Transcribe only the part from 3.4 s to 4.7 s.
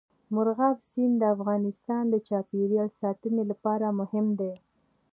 لپاره مهم دي.